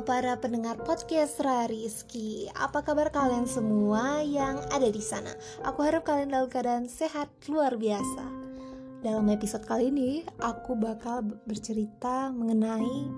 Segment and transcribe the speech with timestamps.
[0.00, 5.28] Para pendengar podcast Rariski Apa kabar kalian semua yang ada di sana?
[5.60, 8.24] Aku harap kalian dalam keadaan sehat luar biasa.
[9.04, 13.12] Dalam episode kali ini aku bakal bercerita mengenai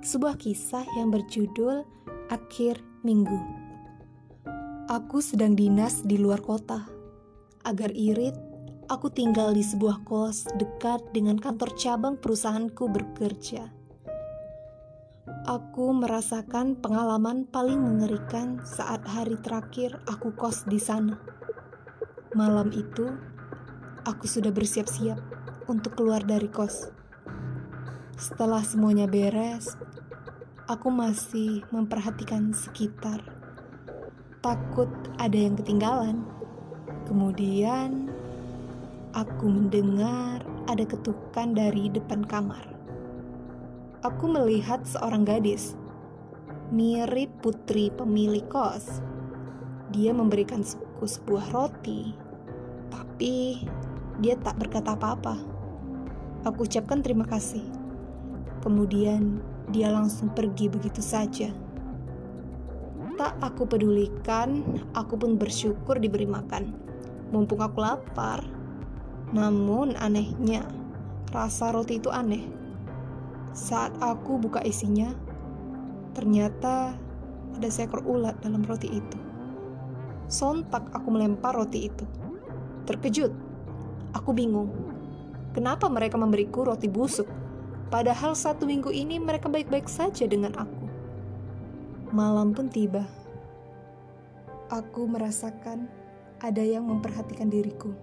[0.00, 1.84] Sebuah kisah yang berjudul
[2.32, 3.36] Akhir Minggu.
[4.88, 6.88] Aku sedang dinas di luar kota.
[7.68, 8.32] Agar irit,
[8.88, 13.77] aku tinggal di sebuah kos dekat dengan kantor cabang perusahaanku bekerja
[15.48, 21.20] Aku merasakan pengalaman paling mengerikan saat hari terakhir aku kos di sana.
[22.32, 23.12] Malam itu,
[24.08, 25.20] aku sudah bersiap-siap
[25.68, 26.88] untuk keluar dari kos.
[28.16, 29.76] Setelah semuanya beres,
[30.64, 33.20] aku masih memperhatikan sekitar.
[34.40, 34.88] Takut
[35.20, 36.24] ada yang ketinggalan.
[37.04, 38.08] Kemudian,
[39.12, 42.77] aku mendengar ada ketukan dari depan kamar
[44.02, 45.74] aku melihat seorang gadis
[46.68, 49.00] mirip putri pemilik kos.
[49.88, 52.12] Dia memberikan suku sebuah roti,
[52.92, 53.64] tapi
[54.20, 55.40] dia tak berkata apa-apa.
[56.44, 57.64] Aku ucapkan terima kasih.
[58.60, 59.40] Kemudian
[59.72, 61.48] dia langsung pergi begitu saja.
[63.16, 64.62] Tak aku pedulikan,
[64.92, 66.70] aku pun bersyukur diberi makan.
[67.32, 68.44] Mumpung aku lapar.
[69.32, 70.68] Namun anehnya,
[71.32, 72.57] rasa roti itu aneh
[73.56, 75.12] saat aku buka isinya,
[76.12, 76.94] ternyata
[77.56, 79.18] ada seekor ulat dalam roti itu.
[80.28, 82.04] Sontak aku melempar roti itu.
[82.84, 83.32] Terkejut,
[84.12, 84.68] aku bingung.
[85.56, 87.26] Kenapa mereka memberiku roti busuk?
[87.88, 90.84] Padahal satu minggu ini mereka baik-baik saja dengan aku.
[92.12, 93.04] Malam pun tiba.
[94.68, 95.88] Aku merasakan
[96.44, 97.96] ada yang memperhatikan diriku.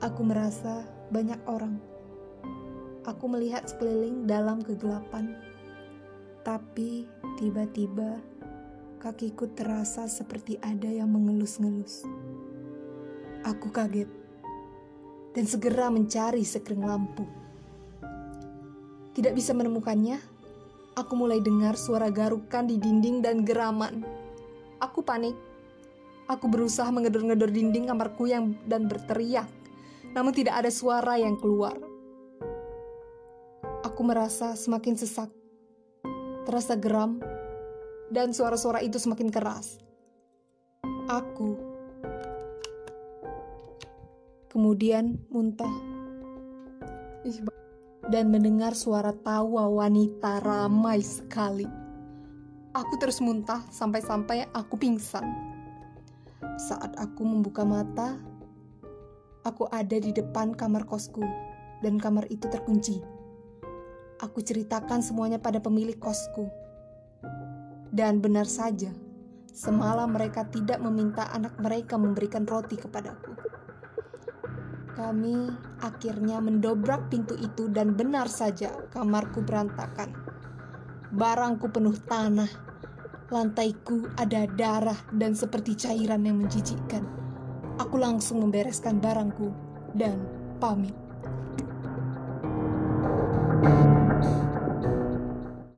[0.00, 1.93] Aku merasa banyak orang
[3.04, 5.36] Aku melihat sekeliling dalam kegelapan,
[6.40, 7.04] tapi
[7.36, 8.16] tiba-tiba
[8.96, 12.08] kakiku terasa seperti ada yang mengelus-ngelus.
[13.44, 14.08] Aku kaget
[15.36, 17.28] dan segera mencari sekring lampu.
[19.12, 20.16] Tidak bisa menemukannya,
[20.96, 24.00] aku mulai dengar suara garukan di dinding dan geraman.
[24.80, 25.36] Aku panik.
[26.24, 29.44] Aku berusaha mengedor-ngedor dinding kamarku yang dan berteriak,
[30.16, 31.76] namun tidak ada suara yang keluar
[33.94, 35.30] aku merasa semakin sesak,
[36.42, 37.22] terasa geram,
[38.10, 39.78] dan suara-suara itu semakin keras.
[41.06, 41.54] Aku
[44.50, 45.70] kemudian muntah
[48.10, 51.70] dan mendengar suara tawa wanita ramai sekali.
[52.74, 55.22] Aku terus muntah sampai-sampai aku pingsan.
[56.58, 58.18] Saat aku membuka mata,
[59.46, 61.22] aku ada di depan kamar kosku
[61.78, 63.13] dan kamar itu terkunci.
[64.24, 66.48] Aku ceritakan semuanya pada pemilik kosku.
[67.92, 68.88] Dan benar saja,
[69.52, 73.36] semalam mereka tidak meminta anak mereka memberikan roti kepadaku.
[74.96, 75.52] Kami
[75.84, 80.16] akhirnya mendobrak pintu itu dan benar saja kamarku berantakan.
[81.12, 82.48] Barangku penuh tanah,
[83.28, 87.04] lantaiku ada darah dan seperti cairan yang menjijikkan.
[87.76, 89.52] Aku langsung membereskan barangku
[89.92, 90.16] dan
[90.56, 90.96] pamit.